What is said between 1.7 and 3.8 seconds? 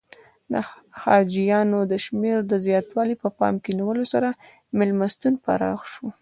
د شمېر د زیاتوالي په پام کې